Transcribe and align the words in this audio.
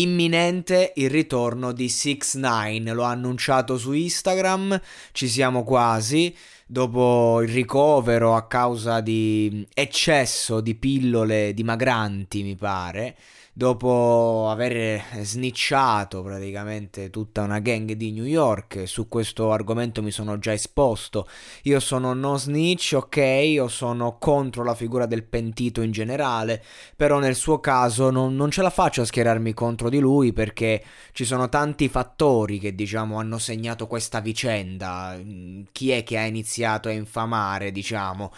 Imminente 0.00 0.92
il 0.96 1.10
ritorno 1.10 1.72
di 1.72 1.88
6 1.88 2.18
9 2.34 2.80
lo 2.92 3.04
ha 3.04 3.10
annunciato 3.10 3.78
su 3.78 3.92
Instagram, 3.92 4.80
ci 5.12 5.28
siamo 5.28 5.64
quasi. 5.64 6.34
Dopo 6.68 7.42
il 7.42 7.48
ricovero 7.48 8.34
a 8.34 8.46
causa 8.46 9.00
di 9.00 9.64
eccesso 9.72 10.60
di 10.60 10.74
pillole 10.74 11.54
dimagranti, 11.54 12.42
mi 12.42 12.56
pare, 12.56 13.16
dopo 13.58 14.50
aver 14.50 15.02
snicciato 15.22 16.22
praticamente 16.22 17.08
tutta 17.08 17.40
una 17.40 17.58
gang 17.58 17.92
di 17.92 18.12
New 18.12 18.26
York, 18.26 18.86
su 18.86 19.08
questo 19.08 19.50
argomento 19.50 20.02
mi 20.02 20.10
sono 20.10 20.38
già 20.38 20.52
esposto. 20.52 21.26
Io 21.62 21.80
sono 21.80 22.12
no 22.12 22.36
snitch, 22.36 22.92
ok, 22.96 23.16
io 23.16 23.68
sono 23.68 24.18
contro 24.18 24.62
la 24.62 24.74
figura 24.74 25.06
del 25.06 25.24
pentito 25.24 25.80
in 25.80 25.90
generale, 25.90 26.62
però 26.96 27.18
nel 27.18 27.34
suo 27.34 27.58
caso 27.58 28.10
non, 28.10 28.36
non 28.36 28.50
ce 28.50 28.60
la 28.60 28.68
faccio 28.68 29.00
a 29.00 29.06
schierarmi 29.06 29.54
contro 29.54 29.88
di 29.88 30.00
lui 30.00 30.34
perché 30.34 30.84
ci 31.12 31.24
sono 31.24 31.48
tanti 31.48 31.88
fattori 31.88 32.58
che 32.58 32.74
diciamo 32.74 33.18
hanno 33.18 33.38
segnato 33.38 33.86
questa 33.86 34.20
vicenda. 34.20 35.18
Chi 35.72 35.92
è 35.92 36.02
che 36.02 36.18
ha 36.18 36.26
iniziato 36.26 36.88
a 36.88 36.92
infamare, 36.92 37.72
diciamo, 37.72 38.32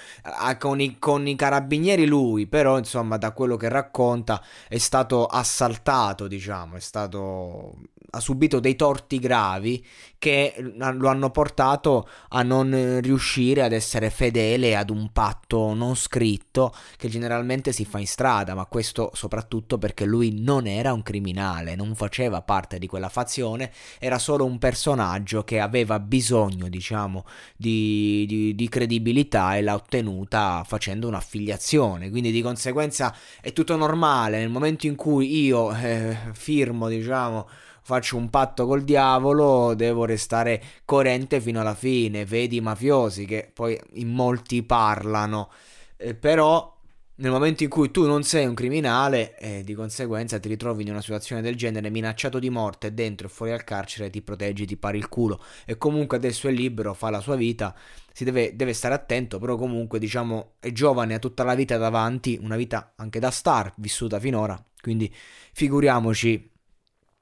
con 0.61 0.81
i, 0.81 0.97
con 1.01 1.27
i 1.27 1.35
carabinieri 1.35 2.07
lui, 2.07 2.47
però 2.47 2.79
insomma 2.79 3.17
da 3.17 3.33
quello 3.33 3.57
che 3.57 3.69
racconta 3.69 4.41
è 4.69 4.79
stato 4.79 5.07
stato 5.09 5.25
assaltato, 5.25 6.29
diciamo, 6.29 6.77
è 6.77 6.81
stato 6.81 7.75
ha 8.11 8.21
subito 8.21 8.59
dei 8.61 8.75
torti 8.75 9.19
gravi 9.19 9.85
che 10.19 10.55
lo 10.75 11.09
hanno 11.09 11.31
portato 11.31 12.09
a 12.31 12.43
non 12.43 13.01
riuscire 13.03 13.63
ad 13.63 13.73
essere 13.73 14.11
fedele 14.11 14.77
ad 14.77 14.91
un 14.91 15.13
patto 15.13 15.75
non 15.75 15.95
scritto 15.95 16.75
che 16.97 17.09
generalmente 17.09 17.73
si 17.73 17.85
fa 17.85 17.99
in 17.99 18.07
strada, 18.07 18.55
ma 18.55 18.67
questo 18.67 19.11
soprattutto 19.15 19.79
perché 19.79 20.05
lui 20.05 20.41
non 20.41 20.67
era 20.67 20.93
un 20.93 21.03
criminale, 21.03 21.77
non 21.77 21.95
faceva 21.95 22.43
parte 22.43 22.79
di 22.79 22.87
quella 22.87 23.09
fazione, 23.09 23.71
era 23.99 24.19
solo 24.19 24.45
un 24.45 24.59
personaggio 24.59 25.45
che 25.45 25.61
aveva 25.61 26.01
bisogno, 26.01 26.69
diciamo, 26.69 27.25
di, 27.57 28.25
di, 28.27 28.55
di 28.55 28.69
credibilità 28.69 29.57
e 29.57 29.63
l'ha 29.63 29.75
ottenuta 29.75 30.65
facendo 30.67 31.07
un'affiliazione, 31.09 32.11
quindi 32.11 32.33
di 32.33 32.43
conseguenza 32.43 33.15
è 33.41 33.53
tutto 33.53 33.77
normale 33.77 34.39
nel 34.39 34.49
momento 34.49 34.87
in 34.87 34.97
cui 34.99 35.45
io 35.45 35.73
eh, 35.73 36.17
firmo, 36.33 36.89
diciamo, 36.89 37.49
faccio 37.83 38.17
un 38.17 38.29
patto 38.31 38.67
col 38.67 38.83
diavolo, 38.83 39.75
devo 39.75 40.05
restare 40.05 40.61
coerente 40.85 41.41
fino 41.41 41.61
alla 41.61 41.77
fine. 41.77 42.25
Vedi 42.25 42.57
i 42.57 42.61
mafiosi 42.61 43.25
che 43.25 43.49
poi 43.55 43.81
in 43.93 44.09
molti 44.09 44.65
parlano, 44.65 45.51
eh, 45.97 46.15
però 46.15 46.78
nel 47.19 47.31
momento 47.31 47.65
in 47.65 47.69
cui 47.69 47.91
tu 47.91 48.07
non 48.07 48.23
sei 48.23 48.47
un 48.47 48.55
criminale 48.55 49.37
e 49.39 49.59
eh, 49.59 49.65
di 49.65 49.75
conseguenza 49.75 50.39
ti 50.39 50.49
ritrovi 50.49 50.83
in 50.83 50.91
una 50.91 51.01
situazione 51.01 51.43
del 51.43 51.57
genere 51.57 51.91
minacciato 51.91 52.39
di 52.39 52.49
morte 52.49 52.95
dentro 52.95 53.27
e 53.27 53.31
fuori 53.31 53.53
al 53.53 53.65
carcere 53.65 54.11
ti 54.11 54.23
proteggi, 54.23 54.67
ti 54.67 54.77
pari 54.77 54.99
il 54.99 55.09
culo 55.09 55.43
e 55.65 55.77
comunque 55.77 56.17
adesso 56.17 56.47
è 56.49 56.53
libero, 56.53 56.95
fa 56.95 57.11
la 57.11 57.21
sua 57.21 57.35
vita, 57.35 57.75
si 58.13 58.25
deve, 58.25 58.55
deve 58.55 58.73
stare 58.73 58.95
attento, 58.95 59.39
però 59.39 59.57
comunque 59.57 59.99
diciamo 59.99 60.55
è 60.61 60.71
giovane, 60.71 61.15
ha 61.15 61.19
tutta 61.19 61.43
la 61.43 61.55
vita 61.55 61.77
davanti, 61.77 62.39
una 62.41 62.57
vita 62.57 62.93
anche 62.97 63.19
da 63.19 63.31
star 63.31 63.73
vissuta 63.77 64.21
finora, 64.21 64.63
quindi 64.81 65.13
figuriamoci 65.53 66.57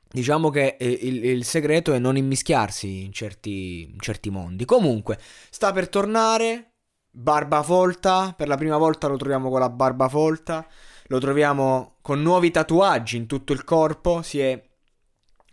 Diciamo 0.08 0.50
che 0.50 0.76
eh, 0.78 0.88
il, 0.88 1.24
il, 1.24 1.44
segreto 1.44 1.92
è 1.92 1.98
non 1.98 2.16
immischiarsi 2.16 3.02
in 3.02 3.12
certi, 3.12 3.90
in 3.92 3.98
certi 3.98 4.30
mondi. 4.30 4.64
Comunque, 4.64 5.18
sta 5.50 5.72
per 5.72 5.88
tornare. 5.88 6.75
Barba 7.18 7.62
folta. 7.62 8.34
Per 8.36 8.46
la 8.46 8.58
prima 8.58 8.76
volta 8.76 9.06
lo 9.06 9.16
troviamo 9.16 9.48
con 9.48 9.60
la 9.60 9.70
barba 9.70 10.06
folta. 10.06 10.66
Lo 11.06 11.18
troviamo 11.18 11.94
con 12.02 12.20
nuovi 12.20 12.50
tatuaggi 12.50 13.16
in 13.16 13.26
tutto 13.26 13.54
il 13.54 13.64
corpo. 13.64 14.20
Si 14.20 14.38
è 14.38 14.62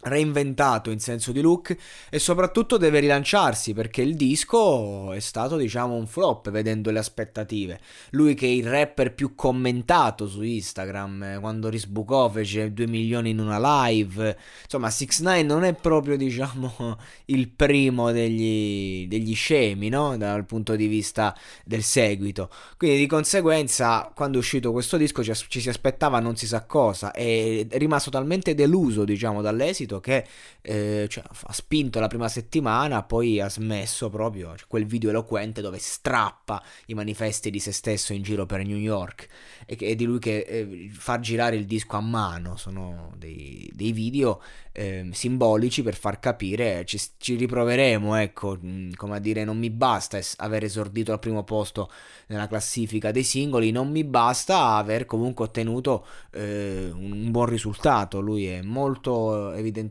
reinventato 0.04 0.90
in 0.90 1.00
senso 1.00 1.32
di 1.32 1.42
look 1.42 1.76
e 2.10 2.20
soprattutto 2.20 2.78
deve 2.78 3.00
rilanciarsi 3.00 3.74
perché 3.74 4.02
il 4.02 4.16
disco 4.16 5.12
è 5.12 5.20
stato 5.20 5.58
diciamo 5.58 5.94
un 5.96 6.08
flop 6.08 6.50
vedendo 6.50 6.92
le 6.92 7.00
aspettative. 7.00 7.80
Lui 8.12 8.34
che 8.34 8.46
è 8.46 8.50
il 8.50 8.68
rapper 8.68 9.14
più 9.14 9.36
commentato 9.36 10.28
su 10.28 10.42
Instagram 10.42 11.24
eh, 11.24 11.40
quando 11.40 11.70
risbucò 11.70 12.30
fece 12.30 12.74
2 12.74 12.88
milioni 12.88 13.32
in 13.32 13.40
una 13.40 13.88
live. 13.88 14.38
Insomma 14.64 14.90
6 14.90 15.08
9 15.22 15.44
non 15.44 15.64
è 15.64 15.74
proprio 15.74 16.18
diciamo 16.18 16.98
il 17.26 17.50
primo 17.50 18.12
degli, 18.12 19.08
degli 19.08 19.34
scemi 19.34 19.90
no? 19.90 20.18
dal 20.18 20.46
punto 20.46 20.76
di 20.76 20.88
vista 20.88 21.36
del 21.64 21.84
seguito. 21.84 22.50
Quindi 22.78 22.98
di 22.98 23.08
conseguenza 23.08 24.12
quando 24.14 24.38
è 24.38 24.40
uscito 24.40 24.72
questo 24.72 24.98
disco 24.98 25.24
ci, 25.24 25.34
ci 25.48 25.62
si 25.62 25.70
aspettava 25.70 26.20
non 26.20 26.36
si 26.36 26.48
sa 26.48 26.66
cosa 26.66 27.12
e 27.12 27.68
è 27.70 27.78
rimasto 27.78 28.10
talmente 28.10 28.56
deluso 28.56 29.04
diciamo 29.04 29.42
dall'esito 29.42 29.93
subito 29.94 30.00
che 30.00 30.26
eh, 30.62 31.08
cioè, 31.10 31.24
ha 31.28 31.54
spinto 31.54 32.00
la 32.00 32.08
prima 32.08 32.28
settimana, 32.28 33.04
poi 33.04 33.40
ha 33.40 33.50
smesso 33.50 34.10
proprio 34.10 34.56
cioè, 34.56 34.68
quel 34.68 34.86
video 34.86 35.10
eloquente 35.10 35.62
dove 35.62 35.78
strappa 35.78 36.64
i 36.88 36.94
manifesti 36.94 37.52
di 37.52 37.60
se 37.60 37.72
stesso 37.72 38.14
in 38.14 38.24
giro 38.24 38.46
per 38.46 38.66
New 38.66 38.78
York 38.78 39.28
e, 39.66 39.78
e 39.80 39.96
di 39.96 40.06
lui 40.06 40.20
che 40.20 40.40
eh, 40.40 40.90
fa 40.92 41.20
girare 41.20 41.56
il 41.56 41.66
disco 41.66 41.98
a 41.98 42.02
mano. 42.02 42.56
Sono 42.56 43.14
dei, 43.18 43.70
dei 43.74 43.92
video 43.92 44.42
eh, 44.72 45.10
simbolici 45.12 45.84
per 45.84 45.96
far 45.96 46.20
capire, 46.20 46.86
ci, 46.86 47.00
ci 47.18 47.36
riproveremo, 47.36 48.16
ecco, 48.16 48.58
mm, 48.64 48.94
come 48.96 49.18
a 49.18 49.20
dire, 49.20 49.44
non 49.44 49.58
mi 49.58 49.70
basta 49.70 50.18
es- 50.18 50.36
aver 50.38 50.64
esordito 50.64 51.12
al 51.12 51.20
primo 51.20 51.44
posto 51.44 51.92
nella 52.28 52.48
classifica 52.48 53.12
dei 53.12 53.24
singoli, 53.24 53.72
non 53.72 53.92
mi 53.92 54.04
basta 54.04 54.76
aver 54.76 55.06
comunque 55.06 55.46
ottenuto 55.46 56.06
eh, 56.32 56.90
un 56.92 57.30
buon 57.32 57.46
risultato. 57.48 58.20
Lui 58.20 58.48
è 58.48 58.62
molto 58.62 59.52
evidentemente 59.52 59.83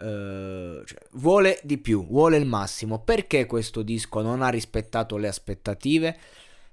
Uh, 0.00 0.82
cioè, 0.84 0.98
vuole 1.12 1.60
di 1.62 1.78
più, 1.78 2.06
vuole 2.06 2.36
il 2.36 2.46
massimo. 2.46 3.00
Perché 3.00 3.46
questo 3.46 3.82
disco 3.82 4.22
non 4.22 4.42
ha 4.42 4.48
rispettato 4.48 5.16
le 5.16 5.28
aspettative? 5.28 6.18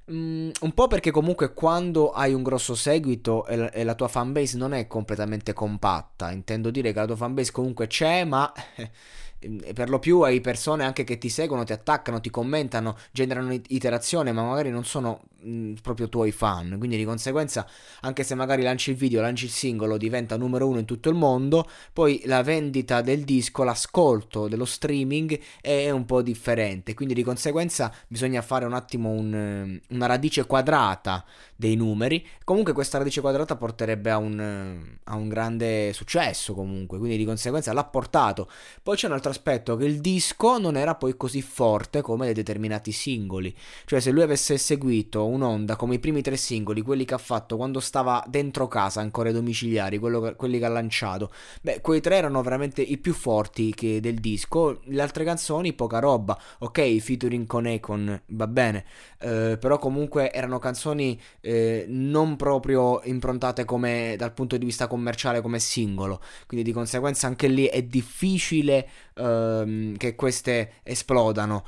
Mm, 0.09 0.51
un 0.61 0.71
po' 0.73 0.87
perché 0.87 1.11
comunque 1.11 1.53
quando 1.53 2.11
hai 2.11 2.33
un 2.33 2.41
grosso 2.41 2.75
seguito 2.75 3.45
e 3.45 3.83
la, 3.83 3.93
tua 3.93 4.07
fanbase 4.07 4.55
non 4.57 4.73
è 4.73 4.87
completamente 4.87 5.51
compatta, 5.51 6.31
intendo 6.31 6.71
dire 6.71 6.93
che 6.93 6.99
la 6.99 7.05
tua 7.05 7.17
fanbase 7.17 7.51
comunque 7.51 7.87
c'è, 7.87 8.23
ma 8.23 8.49
per 9.73 9.89
lo 9.89 9.99
più 9.99 10.21
hai 10.21 10.39
persone 10.39 10.85
anche 10.85 11.03
che 11.03 11.17
ti 11.17 11.27
seguono, 11.27 11.65
ti 11.65 11.73
attaccano, 11.73 12.21
ti 12.21 12.29
commentano, 12.29 12.95
generano 13.11 13.51
iterazione, 13.51 14.31
ma 14.31 14.43
magari 14.43 14.69
non 14.69 14.85
sono 14.85 15.23
mh, 15.41 15.73
proprio 15.81 16.09
tuoi 16.09 16.31
fan. 16.31 16.75
Quindi 16.77 16.97
di 16.97 17.05
conseguenza, 17.05 17.67
anche 18.01 18.23
se 18.23 18.35
magari 18.35 18.63
lanci 18.63 18.91
il 18.91 18.95
video, 18.97 19.21
lanci 19.21 19.45
il 19.45 19.51
singolo, 19.51 19.97
diventa 19.97 20.37
numero 20.37 20.67
uno 20.67 20.79
in 20.79 20.85
tutto 20.85 21.09
il 21.09 21.15
mondo, 21.15 21.67
poi 21.93 22.21
la 22.25 22.43
vendita 22.43 23.01
del 23.01 23.23
disco, 23.23 23.63
l'ascolto 23.63 24.47
dello 24.47 24.65
streaming 24.65 25.39
è 25.61 25.89
un 25.89 26.05
po' 26.05 26.21
differente. 26.21 26.93
Quindi 26.93 27.13
di 27.13 27.23
conseguenza 27.23 27.93
bisogna 28.07 28.41
fare 28.41 28.65
un 28.65 28.73
attimo 28.73 29.09
un, 29.09 29.79
una 29.89 30.05
radice 30.05 30.45
quadrata 30.45 31.23
dei 31.55 31.75
numeri. 31.75 32.25
Comunque 32.43 32.73
questa 32.73 32.97
radice 32.97 33.21
quadrata 33.21 33.55
porterebbe 33.55 34.11
a 34.11 34.17
un, 34.17 34.97
a 35.03 35.15
un 35.15 35.27
grande 35.27 35.91
successo 35.93 36.53
comunque, 36.53 36.97
quindi 36.97 37.17
di 37.17 37.25
conseguenza 37.25 37.73
l'ha 37.73 37.83
portato. 37.85 38.49
Poi 38.81 38.95
c'è 38.95 39.07
un 39.07 39.13
altro 39.13 39.31
aspetto 39.31 39.75
che 39.75 39.85
il 39.85 39.99
disco 39.99 40.57
non 40.57 40.77
era 40.77 40.95
poi 40.95 41.17
così 41.17 41.41
forte 41.41 42.01
come 42.01 42.25
dei 42.25 42.33
determinati 42.33 42.91
singoli. 42.91 43.55
Cioè 43.85 43.99
se 43.99 44.11
lui 44.11 44.21
avesse 44.21 44.57
seguito 44.57 45.25
un'onda 45.27 45.75
come 45.75 45.95
i 45.95 45.99
primi 45.99 46.21
tre 46.21 46.37
singoli, 46.37 46.81
quelli 46.81 47.05
che 47.05 47.13
ha 47.13 47.19
fatto 47.19 47.57
quando 47.57 47.79
stava 47.79 48.23
dentro 48.27 48.67
casa, 48.67 49.01
ancora 49.01 49.29
ai 49.29 49.33
domiciliari, 49.35 49.99
che, 49.99 50.35
quelli 50.35 50.59
che 50.59 50.65
ha 50.65 50.69
lanciato, 50.69 51.31
beh, 51.61 51.81
quei 51.81 52.01
tre 52.01 52.17
erano 52.17 52.41
veramente 52.41 52.81
i 52.81 52.97
più 52.97 53.13
forti 53.13 53.73
del 53.77 54.15
disco. 54.15 54.81
Le 54.85 55.01
altre 55.01 55.23
canzoni, 55.23 55.73
poca 55.73 55.99
roba. 55.99 56.37
Ok, 56.59 56.97
featuring 56.97 57.45
con 57.45 57.67
Econ, 57.67 58.21
va 58.27 58.47
bene. 58.47 58.85
Eh, 59.19 59.57
però 59.59 59.77
comunque 59.77 60.31
erano 60.31 60.59
canzoni 60.59 61.19
eh, 61.41 61.85
non 61.87 62.35
proprio 62.35 63.01
improntate 63.03 63.65
come 63.65 64.15
dal 64.17 64.33
punto 64.33 64.57
di 64.57 64.65
vista 64.65 64.87
commerciale 64.87 65.41
come 65.41 65.59
singolo. 65.59 66.21
Quindi 66.45 66.65
di 66.65 66.73
conseguenza 66.73 67.27
anche 67.27 67.47
lì 67.47 67.65
è 67.65 67.81
difficile 67.83 68.87
ehm, 69.15 69.97
che 69.97 70.15
queste 70.15 70.73
esplodano. 70.83 71.63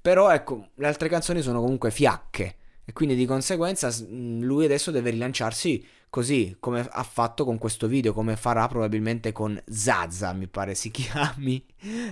Però 0.00 0.30
ecco, 0.30 0.68
le 0.74 0.86
altre 0.86 1.08
canzoni 1.08 1.40
sono 1.40 1.60
comunque 1.60 1.90
fiacche. 1.90 2.56
E 2.88 2.92
quindi 2.94 3.14
di 3.16 3.26
conseguenza 3.26 3.94
lui 4.08 4.64
adesso 4.64 4.90
deve 4.90 5.10
rilanciarsi 5.10 5.86
così 6.10 6.56
come 6.58 6.86
ha 6.90 7.02
fatto 7.02 7.44
con 7.44 7.58
questo 7.58 7.86
video, 7.86 8.12
come 8.12 8.36
farà 8.36 8.66
probabilmente 8.68 9.32
con 9.32 9.60
Zaza, 9.66 10.32
mi 10.32 10.46
pare 10.46 10.74
si 10.74 10.90
chiami 10.92 11.64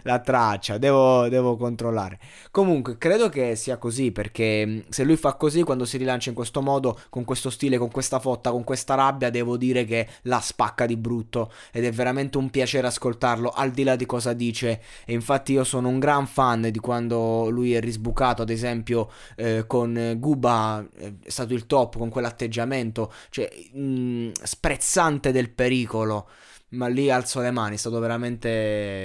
la 0.02 0.20
traccia, 0.20 0.78
devo, 0.78 1.28
devo, 1.28 1.56
controllare. 1.56 2.18
Comunque, 2.50 2.98
credo 2.98 3.28
che 3.28 3.56
sia 3.56 3.78
così 3.78 4.12
perché 4.12 4.64
mm, 4.66 4.78
se 4.88 5.02
lui 5.02 5.16
fa 5.16 5.34
così 5.34 5.62
quando 5.62 5.84
si 5.84 5.96
rilancia 5.96 6.28
in 6.28 6.34
questo 6.36 6.62
modo, 6.62 6.98
con 7.10 7.24
questo 7.24 7.50
stile, 7.50 7.78
con 7.78 7.90
questa 7.90 8.20
fotta, 8.20 8.50
con 8.50 8.64
questa 8.64 8.94
rabbia, 8.94 9.30
devo 9.30 9.56
dire 9.56 9.84
che 9.84 10.06
la 10.22 10.40
spacca 10.40 10.86
di 10.86 10.96
brutto 10.96 11.50
ed 11.72 11.84
è 11.84 11.90
veramente 11.90 12.38
un 12.38 12.50
piacere 12.50 12.86
ascoltarlo 12.86 13.50
al 13.50 13.70
di 13.70 13.82
là 13.82 13.96
di 13.96 14.06
cosa 14.06 14.32
dice. 14.32 14.80
E 15.04 15.12
infatti 15.12 15.52
io 15.52 15.64
sono 15.64 15.88
un 15.88 15.98
gran 15.98 16.26
fan 16.26 16.68
di 16.70 16.78
quando 16.78 17.48
lui 17.50 17.74
è 17.74 17.80
risbucato, 17.80 18.42
ad 18.42 18.50
esempio 18.50 19.10
eh, 19.36 19.64
con 19.66 20.14
Guba 20.18 20.86
eh, 20.96 21.14
è 21.24 21.30
stato 21.30 21.54
il 21.54 21.66
top 21.66 21.98
con 21.98 22.08
quell'atteggiamento, 22.08 23.12
cioè 23.30 23.48
mh, 23.86 24.32
sprezzante 24.42 25.32
del 25.32 25.50
pericolo 25.50 26.28
ma 26.68 26.88
lì 26.88 27.10
alzo 27.10 27.40
le 27.40 27.50
mani, 27.50 27.76
è 27.76 27.78
stato 27.78 27.98
veramente, 28.00 28.48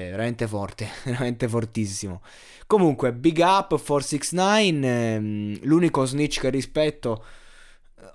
veramente 0.09 0.47
forte, 0.47 0.87
veramente 1.05 1.47
fortissimo. 1.47 2.21
Comunque, 2.65 3.13
big 3.13 3.39
up 3.39 3.77
for 3.77 4.03
6 4.03 4.19
9 4.31 4.67
ehm, 4.67 5.59
l'unico 5.63 6.05
snitch 6.05 6.39
che 6.39 6.49
rispetto, 6.49 7.23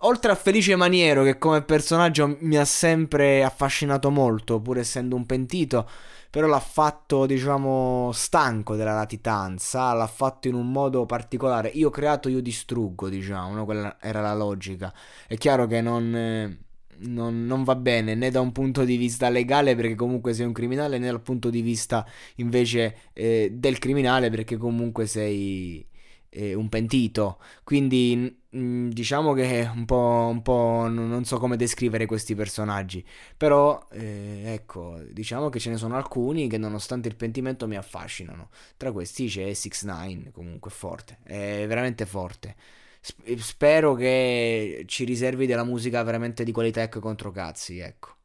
oltre 0.00 0.32
a 0.32 0.34
Felice 0.34 0.76
Maniero 0.76 1.22
che 1.22 1.38
come 1.38 1.62
personaggio 1.62 2.36
mi 2.40 2.56
ha 2.56 2.64
sempre 2.64 3.44
affascinato 3.44 4.10
molto, 4.10 4.60
pur 4.60 4.78
essendo 4.78 5.14
un 5.14 5.26
pentito, 5.26 5.88
però 6.36 6.48
l'ha 6.48 6.60
fatto, 6.60 7.24
diciamo, 7.24 8.10
stanco 8.12 8.76
della 8.76 8.92
latitanza, 8.92 9.94
l'ha 9.94 10.06
fatto 10.06 10.48
in 10.48 10.54
un 10.54 10.70
modo 10.70 11.06
particolare. 11.06 11.68
Io 11.70 11.88
ho 11.88 11.90
creato, 11.90 12.28
io 12.28 12.42
distruggo, 12.42 13.08
diciamo, 13.08 13.54
no? 13.54 13.64
quella 13.64 13.96
era 13.98 14.20
la 14.20 14.34
logica. 14.34 14.92
È 15.26 15.38
chiaro 15.38 15.66
che 15.66 15.80
non... 15.80 16.14
Eh, 16.14 16.58
non, 16.98 17.44
non, 17.46 17.64
va 17.64 17.74
bene 17.74 18.14
né 18.14 18.30
da 18.30 18.40
un 18.40 18.52
punto 18.52 18.84
di 18.84 18.96
vista 18.96 19.28
legale 19.28 19.74
perché 19.74 19.94
comunque 19.94 20.32
sei 20.32 20.46
un 20.46 20.52
criminale 20.52 20.96
né 20.96 21.06
dal 21.06 21.20
punto 21.20 21.50
di 21.50 21.60
vista 21.60 22.06
invece 22.36 23.10
eh, 23.12 23.50
del 23.52 23.78
criminale 23.78 24.30
perché 24.30 24.56
comunque 24.56 25.06
sei 25.06 25.86
eh, 26.36 26.54
un 26.54 26.68
pentito. 26.68 27.38
Quindi 27.64 28.38
mm, 28.54 28.90
diciamo 28.90 29.32
che 29.32 29.62
è 29.62 29.70
un 29.70 29.84
po', 29.86 30.28
un 30.30 30.42
po' 30.42 30.86
non 30.88 31.24
so 31.24 31.38
come 31.38 31.56
descrivere 31.56 32.06
questi 32.06 32.34
personaggi. 32.34 33.04
Però 33.36 33.86
eh, 33.92 34.42
ecco 34.46 35.00
diciamo 35.10 35.48
che 35.48 35.58
ce 35.58 35.70
ne 35.70 35.76
sono 35.76 35.96
alcuni 35.96 36.48
che 36.48 36.58
nonostante 36.58 37.08
il 37.08 37.16
pentimento 37.16 37.66
mi 37.66 37.76
affascinano. 37.76 38.50
Tra 38.76 38.92
questi 38.92 39.26
c'è 39.28 39.52
6 39.52 39.72
9 39.84 40.30
comunque 40.32 40.70
forte. 40.70 41.18
È 41.22 41.64
veramente 41.66 42.06
forte. 42.06 42.54
Spero 43.38 43.94
che 43.94 44.84
ci 44.86 45.04
riservi 45.04 45.46
della 45.46 45.64
musica 45.64 46.02
veramente 46.02 46.42
di 46.44 46.52
qualità 46.52 46.82
e 46.82 46.88
contro 46.88 47.30
cazzi, 47.30 47.78
ecco. 47.78 48.15